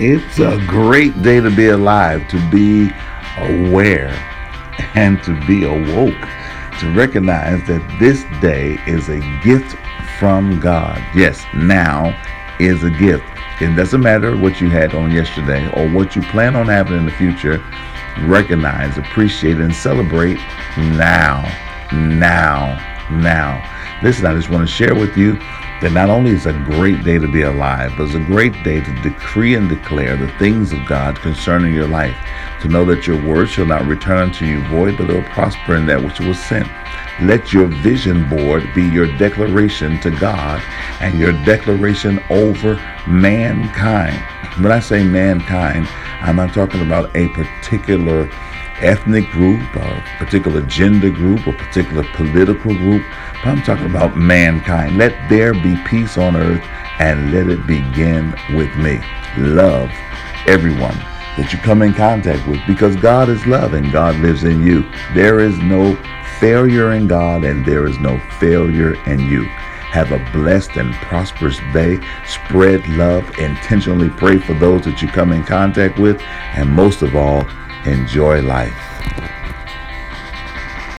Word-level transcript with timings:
It's 0.00 0.40
a 0.40 0.58
mm. 0.58 0.66
great 0.66 1.22
day 1.22 1.38
to 1.40 1.54
be 1.54 1.68
alive, 1.68 2.26
to 2.28 2.50
be 2.50 2.90
aware, 3.38 4.12
and 4.96 5.22
to 5.22 5.40
be 5.46 5.62
awoke, 5.62 6.20
to 6.80 6.92
recognize 6.96 7.64
that 7.68 7.96
this 8.00 8.24
day 8.40 8.76
is 8.88 9.08
a 9.08 9.20
gift 9.44 9.76
from 10.18 10.58
God. 10.58 10.98
Yes, 11.14 11.44
now 11.54 12.12
is 12.58 12.82
a 12.82 12.90
gift. 12.90 13.24
It 13.60 13.76
doesn't 13.76 14.00
matter 14.00 14.36
what 14.36 14.60
you 14.60 14.68
had 14.68 14.94
on 14.94 15.12
yesterday 15.12 15.70
or 15.74 15.88
what 15.88 16.16
you 16.16 16.22
plan 16.22 16.56
on 16.56 16.66
having 16.66 16.96
in 16.96 17.06
the 17.06 17.12
future. 17.12 17.64
Recognize, 18.22 18.98
appreciate, 18.98 19.58
and 19.58 19.72
celebrate 19.72 20.38
now, 20.76 21.42
now, 21.92 22.80
now. 23.12 23.62
Listen, 24.02 24.26
I 24.26 24.34
just 24.34 24.50
want 24.50 24.68
to 24.68 24.74
share 24.74 24.96
with 24.96 25.16
you 25.16 25.38
that 25.84 25.92
not 25.92 26.08
only 26.08 26.30
is 26.30 26.46
a 26.46 26.52
great 26.64 27.04
day 27.04 27.18
to 27.18 27.28
be 27.28 27.42
alive, 27.42 27.92
but 27.98 28.04
it's 28.04 28.14
a 28.14 28.20
great 28.20 28.54
day 28.64 28.80
to 28.80 29.02
decree 29.02 29.54
and 29.54 29.68
declare 29.68 30.16
the 30.16 30.32
things 30.38 30.72
of 30.72 30.78
God 30.86 31.14
concerning 31.16 31.74
your 31.74 31.86
life. 31.86 32.16
To 32.62 32.68
know 32.68 32.86
that 32.86 33.06
your 33.06 33.22
word 33.22 33.50
shall 33.50 33.66
not 33.66 33.84
return 33.84 34.16
unto 34.16 34.46
you 34.46 34.66
void, 34.68 34.96
but 34.96 35.10
it 35.10 35.12
will 35.12 35.30
prosper 35.34 35.76
in 35.76 35.84
that 35.84 36.02
which 36.02 36.20
was 36.20 36.42
sent. 36.42 36.66
Let 37.20 37.52
your 37.52 37.66
vision 37.66 38.26
board 38.30 38.66
be 38.74 38.82
your 38.82 39.14
declaration 39.18 40.00
to 40.00 40.10
God 40.10 40.62
and 41.00 41.18
your 41.18 41.32
declaration 41.44 42.18
over 42.30 42.76
mankind. 43.06 44.16
When 44.62 44.72
I 44.72 44.80
say 44.80 45.04
mankind, 45.04 45.86
I'm 46.22 46.36
not 46.36 46.54
talking 46.54 46.80
about 46.80 47.14
a 47.14 47.28
particular 47.28 48.30
ethnic 48.80 49.28
group, 49.30 49.62
a 49.76 50.04
particular 50.18 50.62
gender 50.62 51.10
group, 51.10 51.46
a 51.46 51.52
particular 51.52 52.04
political 52.14 52.74
group, 52.74 53.02
but 53.42 53.50
I'm 53.50 53.62
talking 53.62 53.86
about 53.86 54.16
mankind. 54.16 54.98
Let 54.98 55.28
there 55.28 55.52
be 55.52 55.76
peace 55.86 56.18
on 56.18 56.36
earth 56.36 56.62
and 56.98 57.32
let 57.32 57.48
it 57.48 57.66
begin 57.66 58.34
with 58.54 58.74
me. 58.76 59.00
Love 59.36 59.90
everyone 60.46 60.96
that 61.36 61.52
you 61.52 61.58
come 61.58 61.82
in 61.82 61.92
contact 61.92 62.46
with 62.48 62.60
because 62.66 62.94
God 62.96 63.28
is 63.28 63.46
love 63.46 63.74
and 63.74 63.90
God 63.92 64.16
lives 64.16 64.44
in 64.44 64.62
you. 64.62 64.84
There 65.14 65.40
is 65.40 65.58
no 65.58 65.96
failure 66.38 66.92
in 66.92 67.06
God 67.06 67.44
and 67.44 67.64
there 67.64 67.86
is 67.86 67.98
no 67.98 68.18
failure 68.38 68.94
in 69.08 69.20
you. 69.20 69.44
Have 69.44 70.12
a 70.12 70.18
blessed 70.32 70.76
and 70.76 70.92
prosperous 70.94 71.58
day. 71.72 72.00
Spread 72.26 72.86
love. 72.90 73.38
Intentionally 73.38 74.10
pray 74.10 74.38
for 74.38 74.54
those 74.54 74.84
that 74.84 75.00
you 75.00 75.08
come 75.08 75.32
in 75.32 75.44
contact 75.44 75.98
with. 75.98 76.20
And 76.20 76.68
most 76.68 77.02
of 77.02 77.14
all, 77.14 77.46
enjoy 77.86 78.40
life. 78.42 78.93